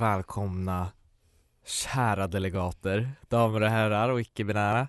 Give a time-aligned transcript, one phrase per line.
[0.00, 0.88] Välkomna
[1.64, 4.80] kära delegater, damer och herrar och icke-binära.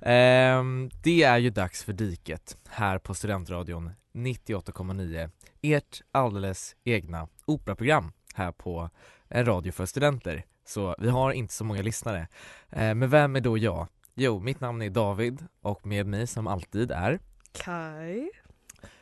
[0.00, 0.64] Eh,
[1.02, 5.30] det är ju dags för Diket här på Studentradion 98,9.
[5.62, 8.90] Ert alldeles egna operaprogram här på
[9.28, 10.44] en radio för studenter.
[10.64, 12.28] Så vi har inte så många lyssnare.
[12.70, 13.88] Eh, men vem är då jag?
[14.14, 17.18] Jo, mitt namn är David och med mig som alltid är
[17.52, 18.30] Kai.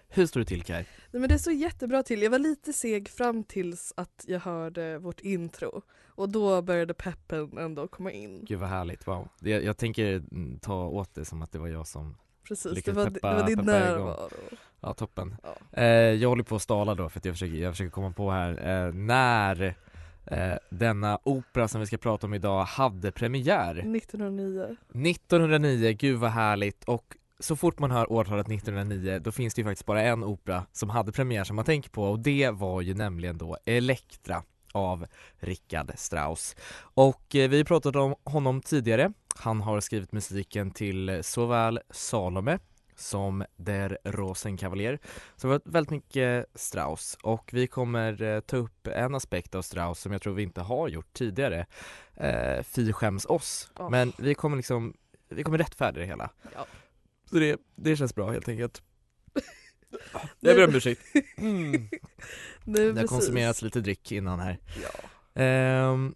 [0.08, 0.86] Hur står det till Kaj?
[1.10, 2.22] Nej men det såg jättebra till.
[2.22, 5.82] Jag var lite seg fram tills att jag hörde vårt intro.
[6.06, 8.44] Och då började peppen ändå komma in.
[8.44, 9.28] Gud vad härligt, wow.
[9.40, 12.16] Det, jag tänker mm, ta åt det som att det var jag som
[12.48, 14.28] Precis, det var, peppa- det var din närvaro.
[14.80, 15.36] Ja, toppen.
[15.42, 15.82] Ja.
[15.82, 18.30] Eh, jag håller på att stala då för att jag försöker, jag försöker komma på
[18.30, 19.74] här eh, när
[20.26, 23.96] eh, denna opera som vi ska prata om idag hade premiär.
[23.96, 24.76] 1909.
[24.88, 29.64] 1909, gud vad härligt och så fort man hör årtalet 1909 då finns det ju
[29.64, 32.94] faktiskt bara en opera som hade premiär som man tänker på och det var ju
[32.94, 35.06] nämligen då Elektra av
[35.38, 36.56] Richard Strauss.
[36.80, 39.12] Och eh, vi pratat om honom tidigare.
[39.36, 42.58] Han har skrivit musiken till såväl Salome
[42.96, 44.98] som Der Rosenkavalier.
[45.36, 49.62] Så det varit väldigt mycket Strauss och vi kommer eh, ta upp en aspekt av
[49.62, 51.66] Strauss som jag tror vi inte har gjort tidigare.
[52.14, 53.70] Eh, Fy skäms oss.
[53.90, 54.94] Men vi kommer liksom,
[55.28, 56.30] vi kommer rättfärdiga det hela.
[56.54, 56.66] Ja.
[57.30, 58.82] Så det, det känns bra helt enkelt.
[60.40, 61.00] Jag ber om ursäkt.
[61.38, 61.72] Mm.
[62.64, 64.58] Nej, Det har konsumerats lite dryck innan här.
[64.82, 65.42] Ja.
[65.42, 66.14] Ehm,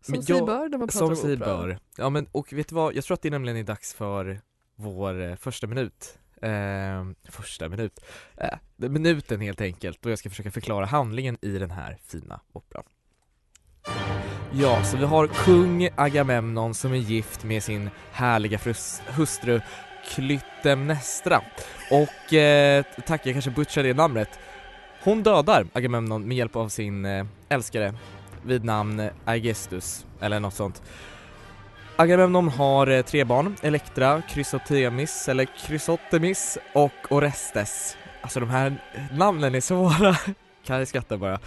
[0.00, 1.46] Som sig bör när man pratar som om sig opera.
[1.56, 1.78] bör.
[1.96, 4.40] Ja men och vet du vad, jag tror att det nämligen är dags för
[4.76, 6.18] vår eh, första minut.
[6.42, 8.00] Ehm, första minut.
[8.36, 8.48] Eh,
[8.82, 12.84] är minuten helt enkelt, då jag ska försöka förklara handlingen i den här fina operan.
[14.54, 19.60] Ja, så vi har kung Agamemnon som är gift med sin härliga frus- hustru
[20.06, 21.40] Klytemnestra.
[21.90, 24.38] Och eh, tack, jag kanske butchar det namnet.
[25.02, 27.94] Hon dödar Agamemnon med hjälp av sin eh, älskare
[28.44, 30.82] vid namn Aegistus, eller något sånt.
[31.96, 37.96] Agamemnon har eh, tre barn, Elektra, Chrysotemis, eller Chrysotemis och Orestes.
[38.20, 38.76] Alltså de här
[39.12, 40.16] namnen är svåra.
[40.64, 41.38] Kan jag skratta bara.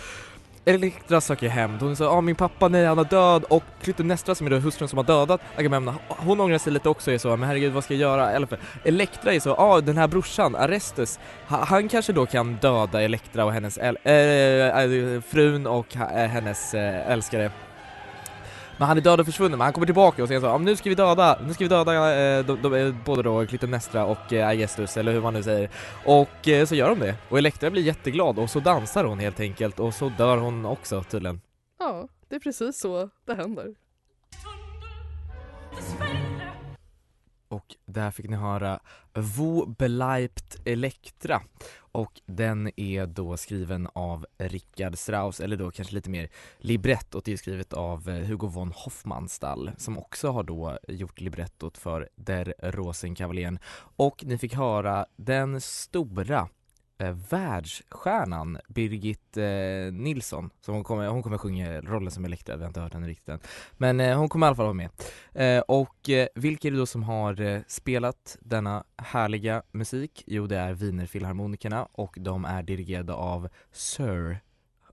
[0.67, 3.43] Elektra söker hämnd, hon säger ah, min pappa nej han är död.
[3.43, 7.11] Och Klytemnestra som är då hustrun som har dödat Agamemnon, hon ångrar sig lite också
[7.11, 8.31] är så, men herregud vad ska jag göra?
[8.31, 13.01] Eller för, Elektra är så, ah, den här brorsan, Arestes, han kanske då kan döda
[13.01, 17.51] Elektra och hennes äl- äh, äh, frun och äh, hennes äh, älskare
[18.77, 20.89] men han är död och försvunnen, men han kommer tillbaka och säger så, nu ska
[20.89, 24.47] vi döda, nu ska vi döda eh, de, de, eh, både då Klytemnestra och eh,
[24.47, 25.69] Aegistus, eller hur man nu säger.
[26.05, 29.39] Och eh, så gör de det, och Elektra blir jätteglad och så dansar hon helt
[29.39, 31.41] enkelt och så dör hon också tydligen.
[31.79, 33.75] Ja, det är precis så det händer.
[37.47, 38.79] Och där fick ni höra
[39.13, 41.41] Wo beleibt Elektra.
[41.77, 47.37] Och den är då skriven av Richard Strauss, eller då kanske lite mer librettot är
[47.37, 53.59] skrivet av eh, Hugo von Hofmannsthal som också har då gjort librettot för Der Rosenkavalieren
[53.95, 56.47] och ni fick höra den stora
[56.97, 62.63] eh, världsstjärnan Birgit eh, Nilsson som hon kommer, hon kommer sjunga rollen som Elektra, vi
[62.63, 63.39] har inte hört henne riktigt än
[63.77, 64.89] men eh, hon kommer i alla fall vara med
[65.33, 70.23] Eh, och eh, vilka är det då som har eh, spelat denna härliga musik?
[70.27, 74.39] Jo, det är Wienerfilharmonikerna och de är dirigerade av Sir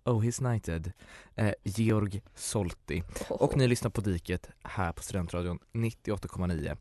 [0.05, 0.93] Oh He's Knighted,
[1.35, 3.03] eh, Georg Solti.
[3.29, 6.77] Och ni lyssnar på Diket här på Studentradion 98,9.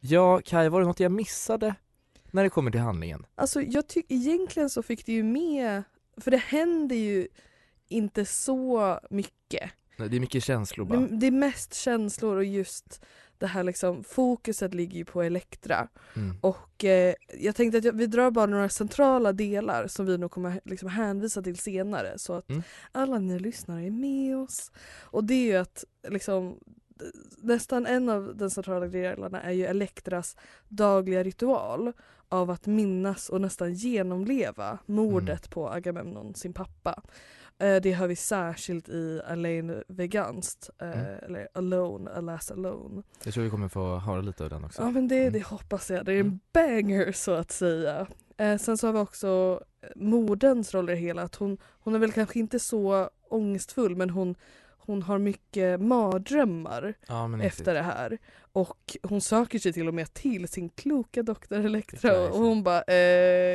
[0.00, 1.74] Ja, Kaj, var det något jag missade
[2.32, 3.26] när det kommer till handlingen?
[3.34, 5.82] Alltså jag tycker egentligen så fick det ju med,
[6.16, 7.28] för det händer ju
[7.88, 9.70] inte så mycket.
[9.96, 11.00] Nej, Det är mycket känslor bara.
[11.00, 13.04] Det, det är mest känslor och just
[13.38, 15.88] det här liksom, fokuset ligger ju på Elektra.
[16.16, 16.36] Mm.
[16.40, 20.30] Och eh, jag tänkte att jag, vi drar bara några centrala delar som vi nog
[20.30, 22.62] kommer liksom hänvisa till senare så att Mm.
[22.92, 24.72] alla ni lyssnare är med oss.
[25.00, 26.58] Och det är ju att liksom
[27.38, 30.36] nästan en av de centrala delarna är ju Elektras
[30.68, 31.92] dagliga ritual
[32.28, 35.50] av att minnas och nästan genomleva mordet Mm.
[35.50, 37.02] på Agamemnon, sin pappa.
[37.58, 41.24] Eh, Det hör vi särskilt i Alain Veganst, eh, Mm.
[41.24, 43.02] eller Alone, Alas Alone.
[43.24, 44.82] Jag tror vi kommer få höra lite av den också.
[44.82, 45.32] Ja men det, Mm.
[45.32, 46.40] det hoppas jag, det är en Mm.
[46.52, 48.06] banger så att säga.
[48.36, 51.94] Eh, sen så har vi också eh, moderns roll i det hela, att hon, hon
[51.94, 54.34] är väl kanske inte så ångestfull men hon,
[54.90, 58.18] hon har mycket mardrömmar Ja, efter det här.
[58.52, 62.82] Och hon söker sig till och med till sin kloka doktor Elektra och hon bara
[62.82, 62.96] eh,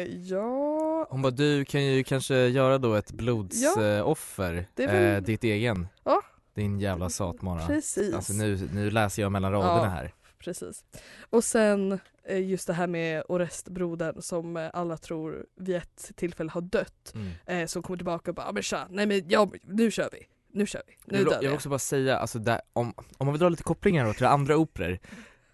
[0.08, 1.08] ja.
[1.10, 5.44] Hon bara, du kan ju kanske göra då ett blodsoffer, det är väl- eh, ditt
[5.44, 5.88] egen.
[6.04, 6.22] Ja.
[6.54, 7.68] Din jävla satmara.
[7.68, 8.14] Precis.
[8.14, 9.90] Alltså nu, nu läser jag mellan raderna Ja.
[9.90, 10.14] här.
[10.40, 10.84] Precis.
[11.30, 16.52] Och sen eh, just det här med Orest-brodern som eh, alla tror vid ett tillfälle
[16.52, 17.14] har dött.
[17.16, 17.32] Mm.
[17.46, 20.28] Eh, som kommer tillbaka och bara "Ah, men tja, nej men ja, nu kör vi.
[20.56, 20.94] Nu kör vi.
[21.06, 21.56] Nu Jag vill, jag vill jag.
[21.56, 24.58] också bara säga, alltså där, om, om man vill dra lite kopplingar då till andra
[24.58, 25.00] operor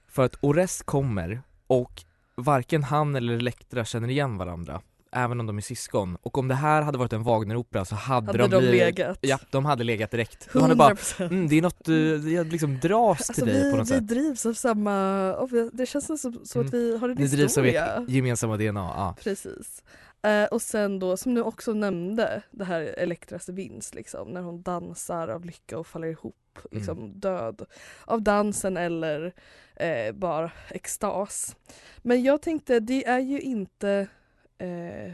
[0.08, 2.04] För att Ores kommer och
[2.36, 4.82] varken han eller Elektra känner igen varandra
[5.14, 8.28] Även om de är syskon, och om det här hade varit en Wagneropera så hade,
[8.28, 9.18] Hade de, de blivit, legat?
[9.22, 10.50] Ja, de hade legat direkt.
[10.54, 11.22] De hade bara, 100%.
[11.32, 13.94] mm, det är något du, det liksom dras till Alltså dig vi, på något vi
[13.94, 16.68] sätt drivs av samma, vi- det känns som, som Mm.
[16.68, 17.86] att vi har en Ni drivs av historia.
[17.86, 19.16] ert gemensamma DNA, ja.
[19.24, 19.84] Precis.
[20.24, 24.62] Eh, och sen då, som du också nämnde, det här Elektras vinst liksom, när hon
[24.62, 27.20] dansar av lycka och faller ihop, liksom Mm.
[27.20, 27.66] död
[28.06, 29.34] av dansen eller
[29.76, 31.56] eh, bara extas.
[31.98, 34.08] Men jag tänkte, det är ju inte
[34.58, 35.14] eh, eh,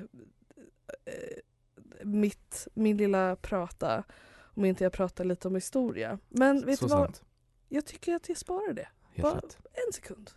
[2.04, 4.04] mitt, min lilla prata
[4.40, 6.20] om inte jag pratar lite om historia.
[6.30, 7.06] Men vet Så du vad?
[7.06, 7.24] sant.
[7.70, 8.88] Jag tycker att jag sparar det.
[9.14, 9.58] Helt Bara rätt.
[9.88, 10.32] en sekund.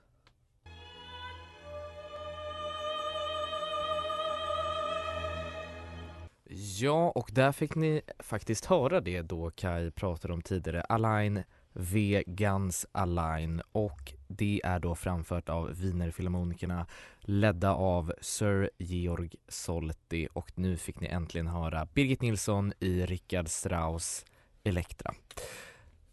[6.53, 11.43] Ja, och där fick ni faktiskt höra det då Kai pratade om tidigare, Align
[11.73, 16.87] Vegans Align och det är då framfört av Wienerfilharmonikerna
[17.21, 23.49] ledda av Sir Georg Solti och nu fick ni äntligen höra Birgit Nilsson i Richard
[23.49, 24.25] Strauss
[24.65, 25.15] Elektra.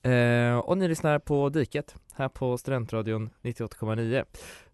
[0.02, 4.26] Eh, och ni lyssnar på Diket här på Studentradion 98,9.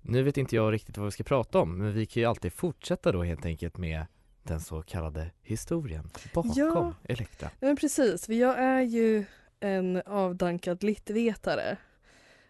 [0.01, 2.53] Nu vet inte jag riktigt vad vi ska prata om men vi kan ju alltid
[2.53, 4.05] fortsätta då helt enkelt med
[4.43, 6.93] den så kallade historien bakom Ja.
[7.03, 7.49] Elektra.
[7.59, 9.25] Ja, men precis, för jag är ju
[9.59, 11.77] en avdankad littvetare.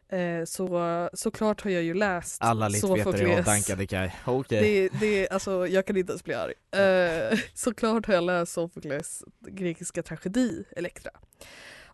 [0.10, 4.16] Eh, så såklart har jag ju läst Alla littvetare är avdankade Kaj.
[4.26, 4.90] Okej.
[4.92, 6.54] Det, det, alltså, jag kan inte ens bli arg.
[6.72, 11.12] Eh, såklart har jag läst Sophocles grekiska tragedi Elektra.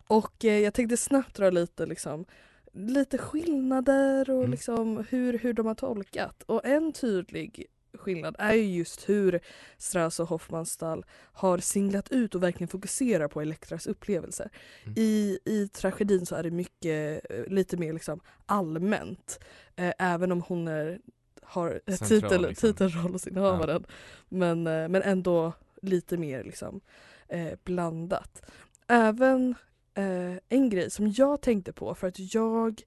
[0.06, 2.24] Och eh, jag tänkte snabbt dra lite liksom
[2.72, 4.50] lite skillnader och Mm.
[4.50, 6.42] liksom hur, hur de har tolkat.
[6.42, 7.66] Och en tydlig
[8.00, 9.40] skillnad är ju just hur
[9.78, 14.50] Strauss och Hoffmannsthal har singlat ut och verkligen fokuserar på Elektras upplevelser.
[14.82, 14.94] Mm.
[14.96, 19.40] I, I tragedin så är det mycket, eh, lite mer liksom allmänt.
[19.76, 21.00] Eh, även om hon är,
[21.42, 22.72] har Central, titel, liksom.
[22.72, 23.86] titelrollsinnehavaren.
[24.28, 26.80] Men, eh, men ändå lite mer liksom,
[27.28, 28.42] eh, blandat.
[28.88, 29.54] Även
[29.94, 32.82] eh, en grej som jag tänkte på för att jag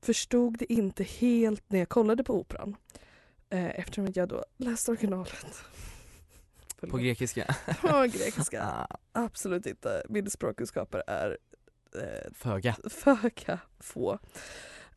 [0.00, 2.76] förstod det inte helt när jag kollade på operan.
[3.52, 5.64] Eh, eftersom att jag då läste originalet.
[6.90, 7.56] På grekiska.
[7.80, 8.62] På grekiska.
[8.66, 10.02] Ah, Absolut inte.
[10.08, 11.38] Mina språkkunskaper är
[11.94, 12.76] eh, Föga.
[12.90, 14.18] föga få.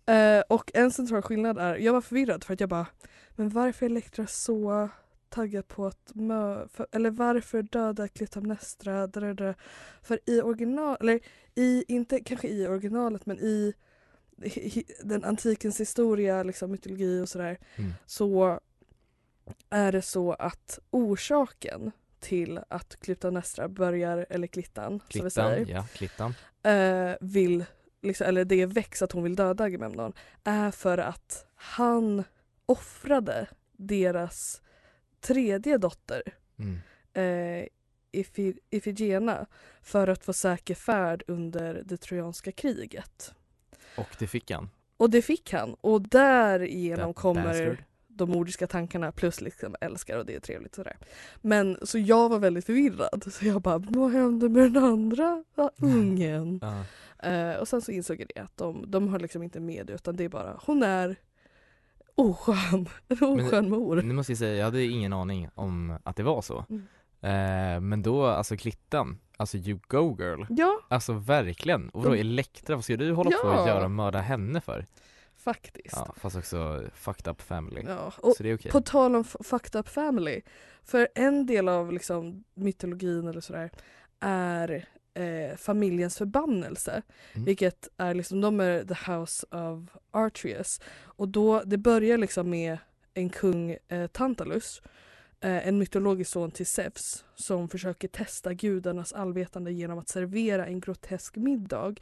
[0.06, 2.88] Eh, och en central skillnad är, jag var förvirrad för att jag bara,
[3.36, 4.90] men varför är Elektra så
[5.30, 9.08] taggad på att mö, för, eller varför döda Klytamnestra?
[9.08, 9.54] Da.
[10.02, 11.20] För i original, eller
[11.56, 13.74] i, inte kanske i originalet men i
[15.04, 17.94] den antikens historia, liksom mytologi och sådär, Mm.
[18.06, 18.60] så
[19.70, 25.76] är det så att orsaken till att Klyptamnestra börjar, eller Klittan, som vi säger, Klittan,
[25.76, 26.34] ja, klittan.
[26.64, 27.66] eh, vill,
[28.02, 30.14] liksom, eller det väcks att hon vill döda Agamemnon
[30.44, 32.24] är för att han
[32.66, 34.62] offrade deras
[35.20, 36.22] tredje dotter
[36.60, 36.80] Mm.
[37.14, 37.68] eh,
[38.12, 39.46] Ifi- Ifigena
[39.82, 43.34] för att få säker färd under det trojanska kriget.
[43.98, 44.70] Och det fick han.
[44.98, 47.84] Och det fick han och därigenom That kommer bastard.
[48.08, 50.98] de mordiska tankarna plus liksom älskar och det är trevligt sådär.
[51.42, 55.44] Men så jag var väldigt förvirrad så jag bara vad hände med den andra
[55.82, 56.60] ungen?
[57.22, 57.30] Ja.
[57.30, 59.94] Eh, och sen så insåg jag det att de, de har liksom inte med det
[59.94, 61.16] utan det är bara hon är
[62.16, 64.02] oskön, en oskön mor.
[64.02, 66.66] Nu måste jag säga, jag hade ingen aning om att det var så.
[66.70, 66.88] Mm.
[67.22, 70.44] Eh, men då, alltså Klittan, alltså you go girl.
[70.50, 71.90] Ja, Alltså verkligen.
[71.90, 73.62] Och då Elektra, vad ska du hålla på Ja.
[73.62, 74.86] och göra och mörda henne för?
[75.38, 75.96] faktiskt.
[75.96, 77.82] Ja, fast också fucked up family.
[77.88, 78.14] Ja.
[78.18, 78.72] Och Så det är okej.
[78.72, 80.42] På tal om f- fucked up family.
[80.84, 83.72] För en del av liksom mytologin eller sådär
[84.20, 87.02] är eh, familjens förbannelse.
[87.34, 87.46] Mm.
[87.46, 90.82] Vilket är liksom, de är the house of Artreus.
[91.04, 92.78] Och då, det börjar liksom med
[93.14, 94.82] en kung eh, Tantalus.
[95.42, 100.80] Eh, en mytologisk son till Zeus som försöker testa gudarnas allvetande genom att servera en
[100.80, 101.96] grotesk middag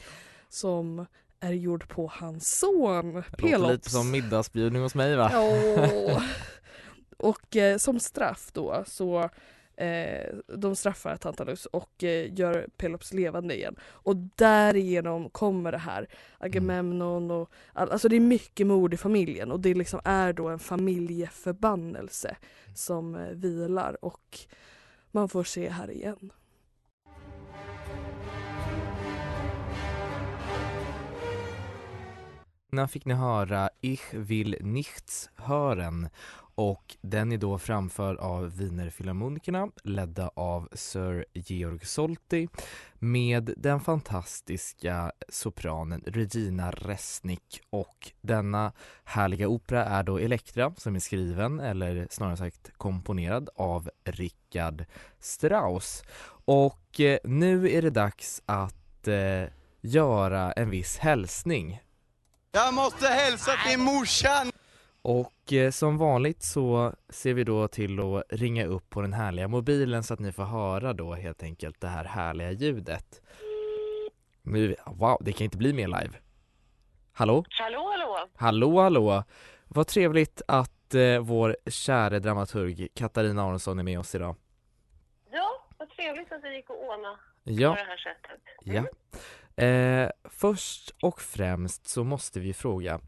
[0.49, 1.05] som
[1.39, 3.71] är gjord på hans son Pelops.
[3.71, 5.29] lite som middagsbjudning hos mig va?
[5.33, 6.21] Ja.
[7.17, 9.29] Och eh, som straff då så
[9.77, 13.75] eh, de straffar Tantalus och eh, gör Pelops levande igen.
[13.81, 19.51] Och därigenom kommer det här Agamemnon och all, alltså det är mycket mord i familjen
[19.51, 22.35] och det liksom är då en familjeförbannelse
[22.75, 24.39] som eh, vilar och
[25.11, 26.31] man får se här igen.
[32.73, 36.09] När fick ni höra Ich will nichts hören
[36.55, 42.47] och den är då framförd av Wienerfilharmonikerna ledda av Sir Georg Solti
[42.99, 47.61] med den fantastiska sopranen Regina Resnick.
[47.69, 48.71] Och denna
[49.03, 54.85] härliga opera är då Elektra som är skriven eller snarare sagt komponerad av Richard
[55.19, 56.03] Strauss.
[56.45, 59.43] Och eh, nu är det dags att eh,
[59.81, 61.81] göra en viss hälsning.
[62.51, 64.51] Jag måste hälsa till morsan!
[65.05, 69.47] Och eh, som vanligt så ser vi då till att ringa upp på den härliga
[69.47, 73.21] mobilen så att ni får höra då helt enkelt det här härliga ljudet.
[74.41, 76.13] Nu, wow, det kan inte bli mer live.
[77.13, 77.45] Hallå?
[77.49, 78.27] Hallå, hallå!
[78.35, 79.23] Hallå, hallå!
[79.67, 84.35] Vad trevligt att eh, vår käre dramaturg Katarina Aronsson är med oss idag.
[85.31, 88.41] Ja, vad trevligt att det gick att ordna Ja, på det här sättet.
[88.63, 88.83] ja.
[89.55, 92.99] Eh, först och främst så måste vi fråga,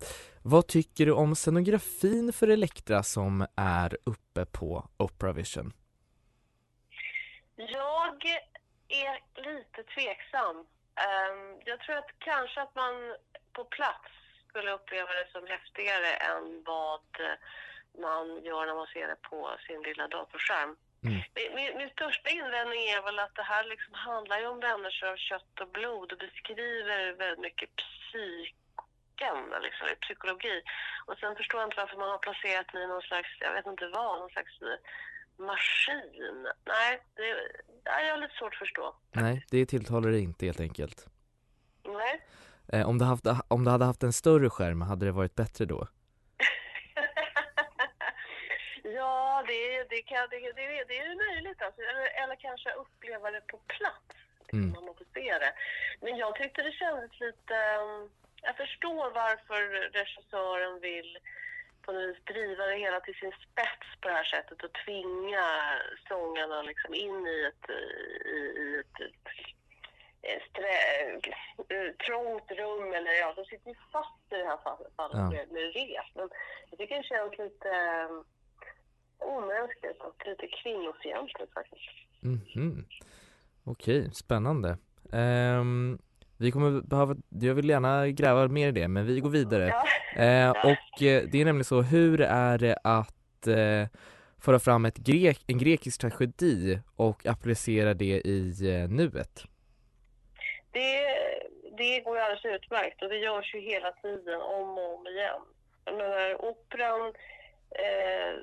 [0.41, 5.73] vad tycker du om scenografin för Elektra som är uppe på Opera Vision?
[7.55, 8.25] Jag
[8.87, 10.55] är lite tveksam.
[10.95, 13.15] Ehm, jag tror att kanske att man
[13.53, 14.11] på plats
[14.49, 17.01] skulle uppleva det som häftigare än vad
[18.01, 20.75] man gör när man ser det på sin lilla datorskärm.
[21.07, 21.21] Mm.
[21.55, 25.17] Min, min, största invändning är väl att det här liksom handlar ju om människor av
[25.29, 30.55] kött och blod och beskriver väldigt mycket psyken, liksom, i psykologi.
[31.07, 33.67] Och sen förstår jag inte varför man har placerat det i någon slags, jag vet
[33.73, 34.53] inte vad, någon slags
[35.49, 36.37] maskin.
[36.73, 37.27] Nej, det,
[37.83, 38.95] det jag har lite svårt att förstå.
[39.11, 41.07] Nej, det tilltalar dig inte helt enkelt.
[42.01, 42.13] Nej.
[42.73, 45.65] Eh, om, du haft, om du hade haft en större skärm, hade det varit bättre
[45.65, 45.87] då?
[48.83, 51.61] ja, det, det, kan, det, det, det är ju möjligt.
[51.61, 51.81] Alltså.
[51.81, 54.05] Eller, eller kanske uppleva det på plats.
[54.39, 54.71] Liksom, Mm.
[54.71, 55.53] Man måste se det.
[56.01, 57.53] Men jag tyckte det kändes lite...
[57.81, 58.09] um,
[58.41, 59.61] Jag förstår varför
[59.91, 61.17] regissören vill
[61.81, 65.79] på något vis driva det hela till sin spets på det här sättet och tvinga
[66.07, 67.69] sångarna liksom in i ett,
[68.25, 70.77] i, i ett, strä,
[71.75, 72.93] eh, trångt rum.
[72.93, 75.07] Eller ja, de sitter ju fast i det här fallet, Ja.
[75.07, 76.05] med, rep.
[76.15, 76.29] Men
[76.69, 77.69] jag tycker det känns lite
[78.09, 78.25] um,
[79.19, 81.91] omänskligt och lite kvinnofientligt faktiskt.
[82.21, 82.85] Mhm.
[83.63, 84.77] Okej, spännande.
[85.11, 85.99] Ehm,
[86.37, 89.67] vi kommer behöva, jag vill gärna gräva mer i det, men vi går vidare.
[90.15, 90.21] Ja.
[90.23, 93.87] Eh, och eh, det är nämligen så, hur är det att eh,
[94.39, 98.53] föra fram ett grek, en grekisk tragedi och applicera det i
[98.89, 99.43] nuet?
[100.71, 101.07] Det,
[101.77, 105.41] det går ju alldeles utmärkt och det görs ju hela tiden om och om igen.
[105.85, 107.13] Jag menar, operan,
[107.69, 108.33] eh,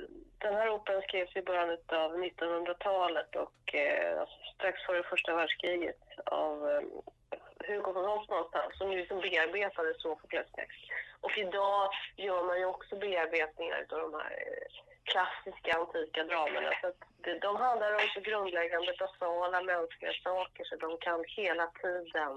[0.43, 6.03] den här operan skrevs i början av 1900-talet och eh, alltså strax före första världskriget
[6.27, 6.83] av eh,
[7.67, 10.71] Hugo von Hoff någonstans som ju liksom bearbetade Sofoklestex.
[11.21, 14.69] Och idag gör man ju också bearbetningar av de här eh,
[15.13, 16.71] klassiska antika dramerna.
[16.81, 21.67] Så att det, de handlar om så grundläggande basala mänskliga saker så de kan hela
[21.67, 22.33] tiden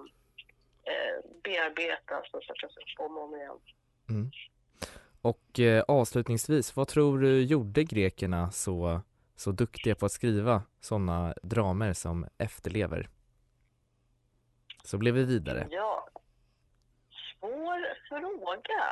[0.92, 3.60] eh, bearbetas och sättas alltså upp om och om igen.
[4.10, 4.32] Mm.
[5.26, 9.02] Och eh, avslutningsvis, vad tror du gjorde grekerna så,
[9.36, 13.10] så duktiga på att skriva sådana dramer som efterlever?
[14.84, 15.68] Så blev vi vidare.
[15.70, 16.08] Ja,
[17.40, 17.80] svår
[18.10, 18.86] fråga.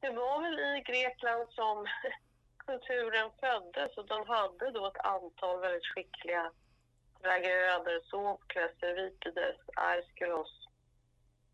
[0.00, 1.86] Det var väl i Grekland som
[2.66, 6.52] kulturen föddes och de hade då ett antal väldigt skickliga
[7.22, 10.68] tragöder, Sofokles, Euripides, Aeschylus.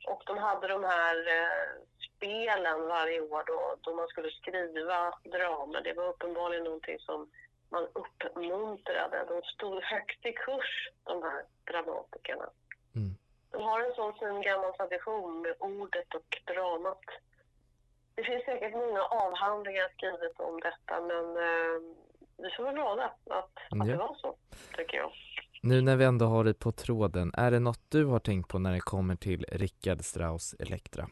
[0.07, 4.99] Och de hade de här eh, spelen varje år då, då man skulle skriva
[5.35, 5.81] dramer.
[5.85, 7.31] Det var uppenbarligen någonting som
[7.71, 9.25] man uppmuntrade.
[9.29, 12.49] De stod högt i kurs, de här dramatikerna.
[12.97, 13.11] Mm.
[13.51, 17.05] De har en sån fin gammal tradition med ordet och dramat.
[18.15, 21.77] Det finns säkert många avhandlingar skrivet om detta men eh,
[22.37, 23.85] vi får vara glada att, att Ja.
[23.85, 24.37] det var så,
[24.77, 25.13] tycker jag.
[25.63, 28.59] Nu när vi ändå har dig på tråden, är det något du har tänkt på
[28.59, 31.03] när det kommer till Richard Strauss Elektra?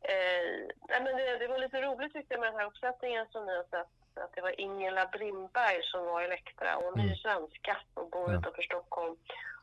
[0.00, 1.00] Eh, nej,
[1.72, 3.88] var lite roligt tyckte jag med den här uppsättningen som ni har sett.
[4.24, 8.32] Att det var Ingela Brindberg som var Elektra och hon är ju svenska och bor
[8.32, 8.38] Ja.
[8.38, 9.16] utanför Stockholm.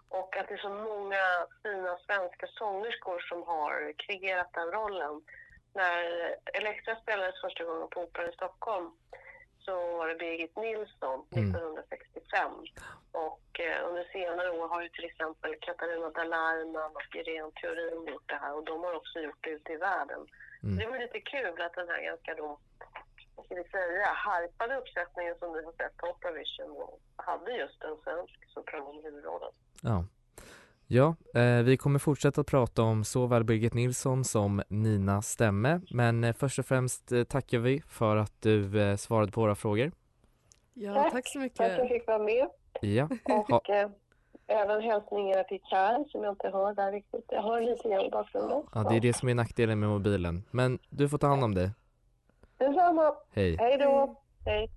[0.10, 1.24] Och att det är så många
[1.64, 5.22] fina svenska sångerskor som har kreerat den rollen.
[5.74, 8.92] När Elektra spelades första gången på Operan i Stockholm
[9.60, 11.50] så var det Birgit Nilsson Mm.
[11.56, 12.52] 1965.
[13.12, 18.30] Och eh, under senare år har ju till exempel Katarina Dalarman och Irene Theorin gjort
[18.30, 20.28] det här och de har också gjort det ute i världen.
[20.68, 20.78] Mm.
[20.80, 22.60] Det var lite kul att den här ganska då,
[23.36, 27.98] vad ska vi säga, harpade uppsättningen som vi har sett på Operavision hade just en
[28.04, 29.52] svensk sopran i huvudrollen.
[29.82, 30.06] Ja.
[30.90, 36.24] Ja, eh, vi kommer fortsätta att prata om såväl Birgit Nilsson som Nina Stämme, men
[36.24, 39.92] eh, först och främst eh, tackar vi för att du eh, svarade på våra frågor.
[40.74, 41.12] Ja, Tack.
[41.14, 41.98] tack så Tack för att jag mycket.
[42.00, 42.48] fick vara med
[42.82, 43.10] Ja,
[43.50, 43.90] och eh,
[44.48, 47.26] även hälsningar till Kaj som jag inte hör där riktigt.
[47.28, 48.64] Jag hör lite grann i bakgrunden.
[48.74, 51.56] ja, det är det som är nackdelen med mobilen, men du får ta hand om
[51.56, 51.72] dig.
[52.58, 53.14] Detsamma.
[53.34, 53.58] Hej!
[53.60, 54.16] Hej då.
[54.46, 54.70] Hej.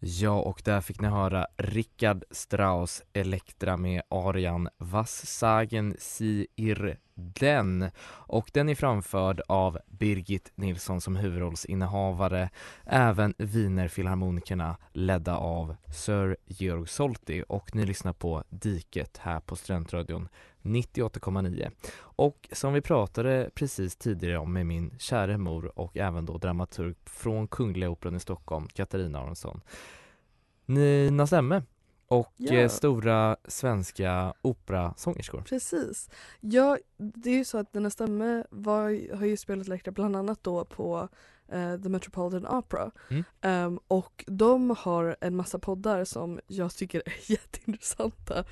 [0.00, 6.98] Ja, och där fick ni höra Richard Strauss Elektra med arian Was sagen Sie ihr
[7.18, 12.50] den Och den är framförd av Birgit Nilsson som huvudrollsinnehavare,
[12.84, 20.28] även Wienerfilharmonikerna ledda av Sir Georg Solti och ni lyssnar på Diket här på Studentradion
[20.62, 21.70] 98,9.
[21.98, 26.94] Och som vi pratade precis tidigare om med min kära mor och även då dramaturg
[27.04, 29.60] från Kungliga Operan i Stockholm, Katarina Aronsson.
[30.66, 31.62] Nina Stemme
[32.08, 32.54] och Ja.
[32.54, 35.40] eh, stora svenska operasångerskor.
[35.40, 36.10] Precis.
[36.40, 40.38] Ja, det är ju så att Dina Stämme var, har ju spelat Elektra bland annat
[40.44, 41.08] då på
[41.48, 42.90] eh, The Metropolitan Opera.
[43.10, 43.24] Mm.
[43.40, 48.44] Ehm, och de har en massa poddar som jag tycker är jätteintressanta.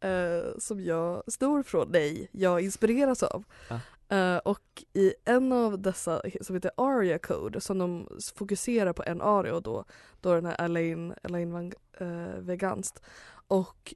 [0.00, 3.44] eh, som jag snor från, nej, jag inspireras av.
[3.68, 3.80] Ja.
[4.12, 9.20] Eh, och i en av dessa som heter Aria Code som de fokuserar på en
[9.22, 9.84] aria och då,
[10.20, 13.02] då den här Elaine, Elaine Van uh, Veganst.
[13.48, 13.94] Och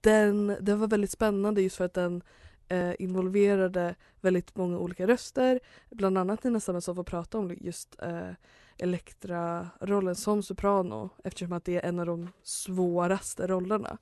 [0.00, 2.22] den, den var väldigt spännande just för att den
[2.68, 5.60] eh, involverade väldigt många olika röster.
[5.90, 8.30] Bland annat Nina Stammen som får prata om just eh,
[8.78, 13.98] Elektra-rollen som soprano eftersom att det är en av de svåraste rollerna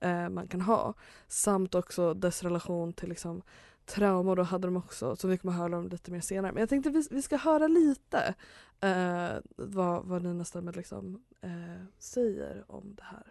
[0.00, 0.94] eh, man kan ha.
[1.28, 3.42] Samt också dess relation till liksom,
[3.88, 4.34] trauma.
[4.34, 6.52] Då hade de också, som vi kommer att höra om lite mer senare.
[6.52, 8.34] Men jag tänkte vi, vi ska höra lite
[8.80, 11.50] eh, vad, vad Nina Stammen liksom, eh,
[11.98, 13.24] säger om det här.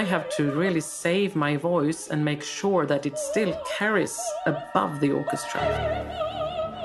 [0.00, 5.00] I have to really save my voice and make sure that it still carries above
[5.00, 5.60] the orchestra.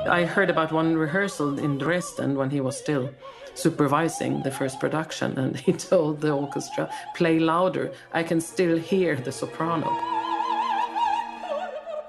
[0.10, 3.10] I heard about one rehearsal in Dresden when he was still
[3.54, 9.16] supervising the first production, and he told the orchestra, Play louder, I can still hear
[9.16, 10.17] the soprano.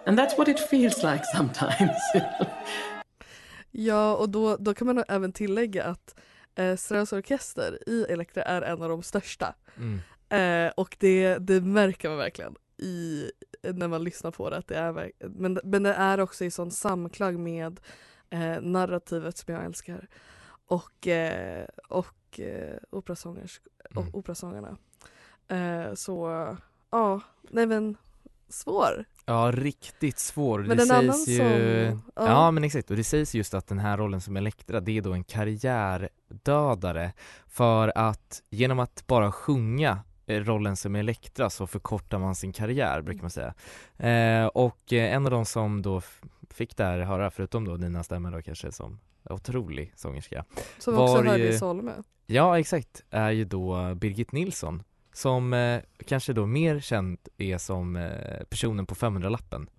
[0.09, 1.97] And that's what it feels like sometimes.
[3.71, 6.19] Ja, och då, då kan man även tillägga att
[6.55, 9.55] eh, Strauss orkester i Elektra är en av de största.
[9.77, 10.01] Mm.
[10.29, 13.31] Eh, och det, det märker man verkligen i,
[13.63, 14.57] när man lyssnar på det.
[14.57, 17.81] Att det är, men, men det är också i sån samklang med
[18.31, 20.09] eh, narrativet som jag älskar.
[20.67, 23.61] Och, eh, och eh, operasångers,
[23.97, 24.15] Mm.
[24.15, 24.77] operasångarna.
[25.49, 26.29] Eh, så
[26.91, 27.97] ja, nej men
[28.49, 29.05] svår.
[29.29, 30.59] Ja, riktigt svår.
[30.59, 31.37] Men det en annan sägs ju...
[31.91, 32.29] som- Ja.
[32.29, 32.51] ja.
[32.51, 32.91] men exakt.
[32.91, 37.13] Och det sägs just att den här rollen som Elektra, det är då en karriärdödare.
[37.47, 43.03] För att genom att bara sjunga eh, rollen som Elektra så förkortar man sin karriär,
[43.03, 43.55] brukar man säga.
[43.99, 46.03] Eh, och eh, en av de som då
[46.51, 48.99] fick det här höra, förutom då Nina Stämmer då kanske som
[49.31, 50.45] otrolig sångerska.
[50.79, 51.93] Som också hörde ju- i Solme.
[52.31, 54.83] Ja, exakt, är ju då Birgit Nilsson
[55.19, 59.71] som eh, kanske då mer känd är som eh, personen på 500-lappen.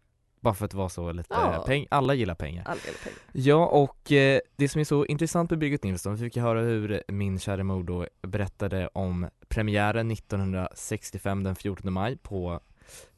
[0.41, 1.63] Bara för att vara så lite Ja.
[1.67, 2.63] peng, alla gillar pengar.
[2.65, 3.19] Alla gillar pengar.
[3.31, 6.61] Ja, och eh, det som är så intressant med Birgit Nilsson, vi fick ju höra
[6.61, 12.59] hur min kära mor då berättade om premiären 1965 den 14 maj på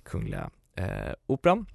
[0.04, 1.66] Kungliga eh, Operan.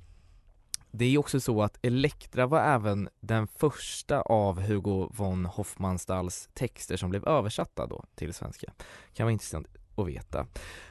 [0.90, 6.96] Det är också så att Elektra var även den första av Hugo von Hofmannstalls texter
[6.96, 8.72] som blev översatta då till svenska.
[9.14, 10.46] Kan vara intressant att veta.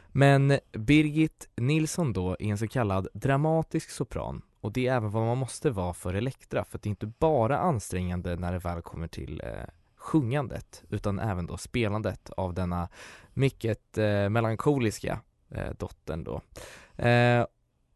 [0.07, 5.25] Men Birgit Nilsson då är en så kallad dramatisk sopran och det är även vad
[5.25, 8.81] man måste vara för Elektra för att det är inte bara ansträngande när det väl
[8.81, 12.89] kommer till eh, sjungandet utan även då spelandet av denna
[13.33, 16.41] mycket eh, melankoliska eh, dottern då.
[17.03, 17.45] Eh,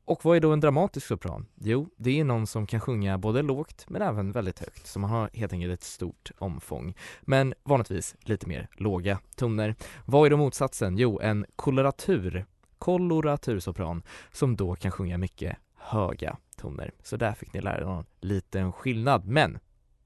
[0.09, 1.45] och vad är då en dramatisk sopran?
[1.55, 5.09] Jo, det är någon som kan sjunga både lågt men även väldigt högt, så man
[5.09, 6.95] har helt enkelt ett stort omfång.
[7.21, 9.75] Men vanligtvis lite mer låga toner.
[10.05, 10.97] Vad är då motsatsen?
[10.97, 12.45] Jo, en koloratur,
[12.77, 16.91] koloratursopran, som då kan sjunga mycket höga toner.
[17.03, 19.25] Så där fick ni lära er någon liten skillnad.
[19.25, 19.59] Men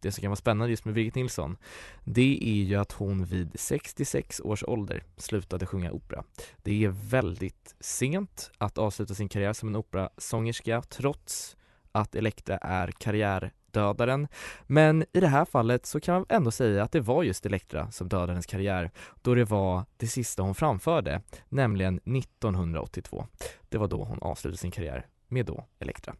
[0.03, 1.57] det som kan vara spännande just med Birgit Nilsson,
[2.03, 6.23] det är ju att hon vid 66 års ålder slutade sjunga opera.
[6.63, 11.57] Det är väldigt sent att avsluta sin karriär som en operasångerska trots
[11.91, 14.27] att Elektra är karriärdödaren.
[14.63, 17.91] Men i det här fallet så kan man ändå säga att det var just Elektra
[17.91, 23.27] som dödade hennes karriär då det var det sista hon framförde, nämligen 1982.
[23.69, 26.15] Det var då hon avslutade sin karriär med då Elektra.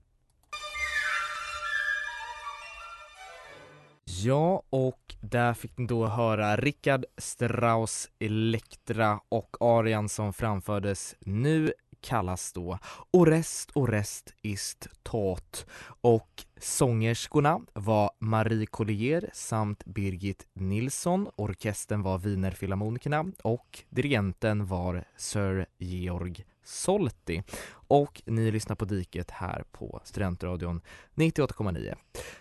[4.06, 11.74] Ja, och där fick ni då höra Richard Strauss Elektra och arian som framfördes nu
[12.02, 12.80] kallas då
[13.12, 15.66] Orest Orest ist tot
[16.02, 21.30] och sångerskorna var Marie Collier samt Birgit Nilsson.
[21.36, 27.44] Orkestern var Wienerfilharmonikerna och dirigenten var Sir Georg Solti
[27.88, 30.82] och ni lyssnar på Diket här på Studentradion
[31.16, 31.96] 98,9.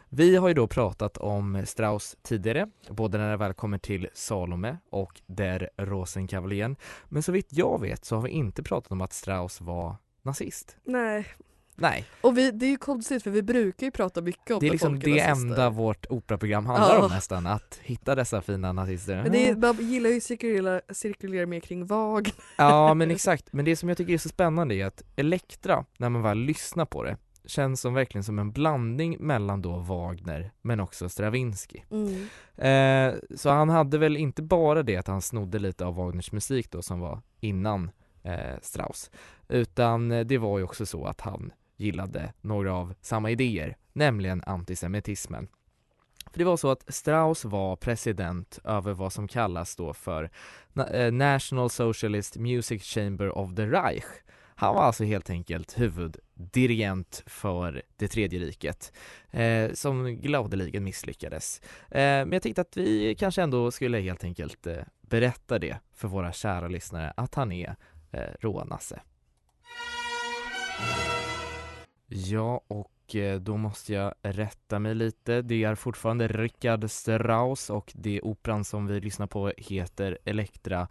[0.08, 4.78] Vi har ju då pratat om Strauss tidigare, både när det väl kommer till Salome
[4.90, 6.76] och Der Rosenkavaljen.
[7.08, 10.76] Men så vitt jag vet så har vi inte pratat om att Strauss var nazist.
[10.84, 11.26] Nej,
[11.76, 14.66] Nej, och vi, det är ju konstigt för vi brukar ju prata mycket om det
[14.66, 15.30] är liksom det nazister.
[15.30, 17.04] enda vårt operaprogram handlar Ja.
[17.04, 19.22] om nästan, att hitta dessa fina nazister.
[19.22, 22.32] Men det är, man gillar ju cirkulera, cirkulera mer kring Wagner.
[22.56, 26.08] Ja men exakt, men det som jag tycker är så spännande är att Elektra, när
[26.08, 30.80] man väl lyssnar på det, känns som verkligen som en blandning mellan då Wagner men
[30.80, 31.80] också Stravinsky.
[31.90, 32.28] Mm.
[32.56, 36.70] Eh, så han hade väl inte bara det att han snodde lite av Wagners musik
[36.70, 37.90] då som var innan
[38.22, 39.10] eh, Strauss,
[39.48, 44.42] utan eh, det var ju också så att han gillade några av samma idéer, nämligen
[44.46, 45.48] antisemitismen.
[46.30, 50.30] För det var så att Strauss var president över vad som kallas då för
[50.92, 54.04] eh, National Socialist Music Chamber of the Reich.
[54.54, 58.92] Han var alltså helt enkelt huvuddirigent för det tredje riket
[59.30, 61.60] eh, som gladeligen misslyckades.
[61.90, 66.08] Eh, men jag tänkte att vi kanske ändå skulle helt enkelt eh, berätta det för
[66.08, 67.76] våra kära lyssnare att han är
[68.10, 69.00] eh, rånasse.
[72.14, 75.42] Ja, och eh, då måste jag rätta mig lite.
[75.42, 80.88] Det är fortfarande Richard Strauss och det operan som vi lyssnar på heter Elektra.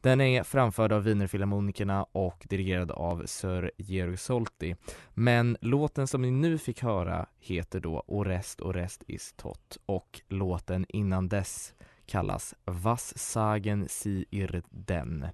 [0.00, 4.76] Den är framförd av Wienerfilharmonikerna och dirigerad av Sir Georg Solti.
[5.10, 10.86] Men låten som ni nu fick höra heter då Orest Orest ist tot och låten
[10.88, 11.74] innan dess
[12.06, 15.26] kallas Was sagen Sie ir den?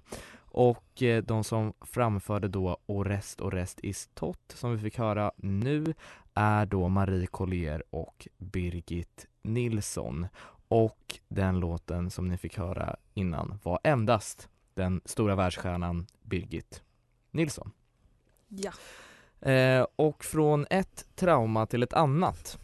[0.51, 5.93] Och eh, de som framförde då Orest Orest ist tot som vi fick höra nu
[6.33, 10.27] är då Marie Collier och Birgit Nilsson.
[10.67, 16.83] Och den låten som ni fick höra innan var endast den stora världsstjärnan Birgit
[17.31, 17.71] Nilsson.
[18.47, 18.71] Ja.
[19.51, 22.57] Eh, och från ett trauma till ett annat.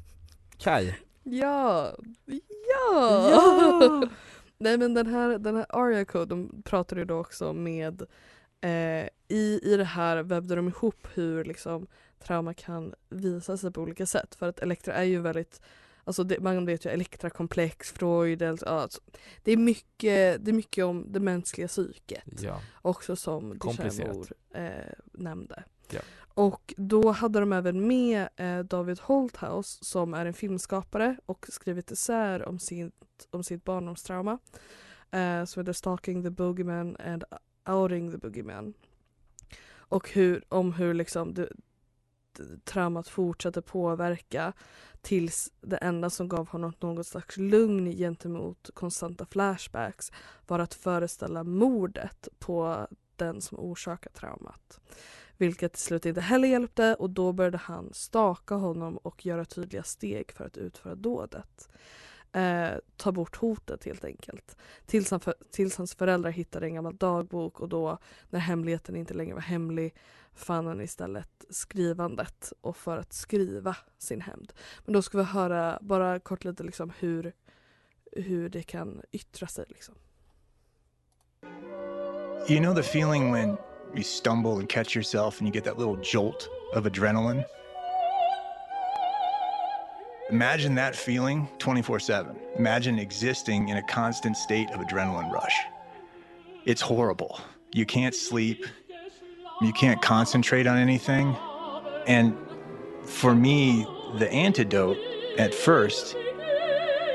[0.58, 0.95] Kai,
[1.30, 1.95] Ja.
[2.69, 3.30] Ja!
[3.30, 4.02] Ja!
[4.58, 8.02] Nej men den här, den här aria code, de pratade ju då också med
[8.62, 11.88] eh, i, I det här vävde de ihop hur liksom
[12.20, 14.36] trauma kan visa sig på olika sätt.
[14.36, 15.62] För att Elektra är ju väldigt
[16.04, 19.02] Alltså det, man vet ju Elektra-komplex, Freud, alltså, alltså,
[19.43, 22.41] det, är mycket, det är mycket om det mänskliga psyket.
[22.41, 23.58] ja, Också som.
[23.58, 24.70] Duchamp eh,
[25.12, 25.63] nämnde.
[25.89, 26.00] Ja.
[26.38, 31.91] Och då hade de även med eh, David Holthaus som är en filmskapare och skrivit
[31.91, 32.93] isär om, sitt,
[33.32, 34.39] om sitt barndomstrauma.
[35.12, 37.23] Eh, som heter Stalking the Boogeyman and
[37.69, 38.73] Outing the Boogeyman.
[39.69, 41.50] Och hur, om hur liksom det,
[42.32, 44.54] det, traumat fortsatte påverka
[45.02, 50.12] tills det enda som gav honom något slags lugn gentemot konstanta flashbacks
[50.47, 54.80] var att föreställa mordet på den som orsakat traumat.
[55.38, 59.84] Vilket till slut inte heller hjälpte och då började han staka honom och göra tydliga
[59.84, 61.69] steg för att utföra dådet.
[62.32, 64.58] Eh, ta bort hotet helt enkelt.
[64.86, 67.97] Tills, han för, tills hans föräldrar hittade en gammal dagbok och då
[68.30, 69.95] när hemligheten inte längre var hemlig
[70.34, 74.54] fann han istället skrivandet och för att skriva sin hämnd.
[74.86, 77.34] Men då ska vi höra bara kort lite liksom hur,
[78.12, 79.65] hur det kan yttra sig.
[79.67, 79.95] Liksom.
[82.50, 83.58] You know the feeling when
[83.95, 87.45] you stumble and catch yourself and you get that little jolt of adrenaline.
[90.30, 92.36] Imagine that feeling 24 7.
[92.58, 95.58] Imagine existing in a constant state of adrenaline rush.
[96.65, 97.39] It's horrible.
[97.73, 98.65] You can't sleep,
[99.62, 101.36] you can't concentrate on anything.
[102.08, 102.38] And
[103.06, 103.86] for me,
[104.17, 104.97] the antidote
[105.38, 106.15] at first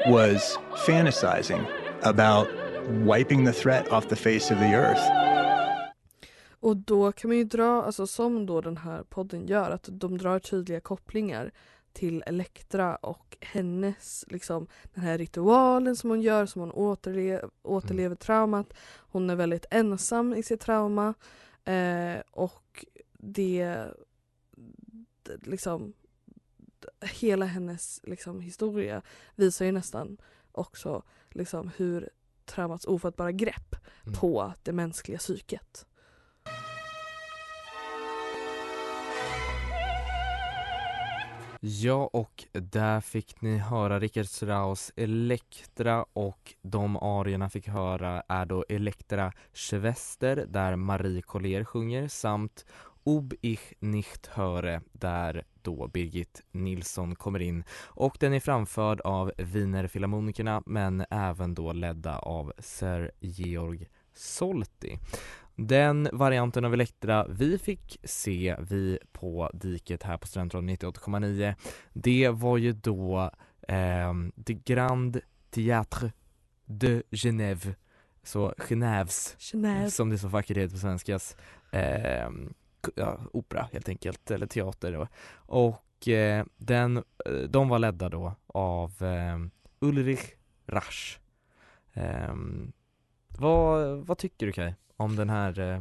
[0.07, 1.71] was fantasizing
[2.03, 2.49] about
[2.89, 5.22] wiping the threat off the face of the earth.
[6.63, 10.19] Och då kan man ju dra, alltså som då den här podden gör, att de
[10.19, 11.53] drar tydliga kopplingar
[11.93, 18.17] till Elektra och hennes, liksom den här ritualen som hon gör, som hon återle återlever
[18.17, 18.73] traumat.
[18.97, 21.15] Hon är väldigt ensam i sitt trauma
[21.65, 23.77] eh, och det,
[25.23, 25.93] det liksom
[27.01, 29.03] hela hennes liksom, historia
[29.35, 30.17] visar ju nästan
[30.53, 32.11] också liksom, hur
[32.45, 34.15] traumats ofattbara grepp Mm.
[34.15, 35.87] på det mänskliga psyket.
[41.65, 48.47] Ja, och där fick ni höra Richard Strauss Elektra och de arierna fick höra är
[48.47, 52.67] då Elektra Schwester där Marie Collier sjunger samt
[53.05, 59.33] Ob ich nicht höre där då Birgit Nilsson kommer in och den är framförd av
[59.39, 64.99] Wienerfilharmonikerna men även då ledda av Sir Georg Solti.
[65.57, 71.55] Den varianten av Elektra vi fick se vi på diket här på Studentradion 98,9
[71.93, 73.31] det var ju då
[73.69, 74.13] eh,
[74.47, 76.13] The Grand Théâtre
[76.65, 77.75] de Genève
[78.23, 79.91] så Genèves Genève.
[79.91, 81.37] som det så vackert heter på svenskas
[81.71, 82.29] eh,
[82.95, 85.09] ja, opera helt enkelt, eller teater då.
[85.35, 89.39] Och eh, den, eh, de var ledda då av eh,
[89.81, 90.31] Ulrich
[90.67, 91.21] Rasch.
[91.93, 92.35] Eh,
[93.29, 95.81] vad, vad tycker du Kaj om den här, eh,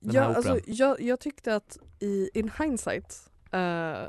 [0.00, 0.52] den Ja, här operan?
[0.56, 3.58] alltså, jag, jag tyckte att i in hindsight eh,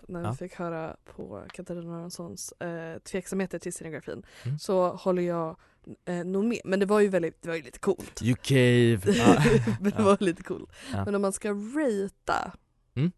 [0.07, 0.31] när Ja.
[0.31, 4.59] vi fick höra på Katarina Aronssons eh, tveksamheter till scenografin Mm.
[4.59, 5.57] så håller jag
[6.05, 6.59] eh, nog med.
[6.65, 8.21] Men det var ju väldigt, det var ju lite coolt.
[8.21, 8.99] You cave!
[9.81, 10.71] Men det var lite coolt.
[11.05, 12.53] Men om man ska ratea
[12.95, 13.11] Mm.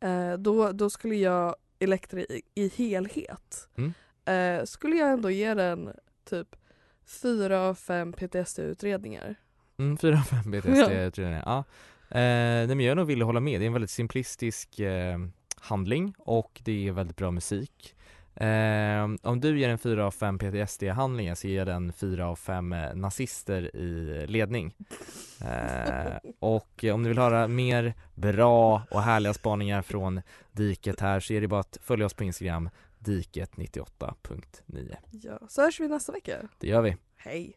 [0.00, 4.66] eh, då, då skulle jag Elektra i, i helhet Mm.
[4.66, 5.92] skulle jag ändå ge den
[6.24, 6.56] typ
[7.04, 9.34] fyra av fem PTSD-utredningar.
[9.78, 11.64] Mm, 4-5 BTSD-utredningar, ja.
[12.08, 15.18] Eh, nej men jag är nog villig hålla med, det är en väldigt simplistisk eh,
[15.56, 17.94] handling och det är väldigt bra musik.
[18.36, 22.36] Eh, om du ger en 4 av 5 PTSD-handlingar så ger jag den 4 av
[22.36, 24.74] 5 eh, nazister i ledning.
[25.40, 30.20] Eh, och om ni vill höra mer bra och härliga spaningar från
[30.52, 34.96] Diket här så är det bara att följa oss på Instagram, diket98.9.
[35.10, 36.36] Ja, så hörs vi nästa vecka.
[36.58, 36.96] Det gör vi.
[37.16, 37.56] Hej!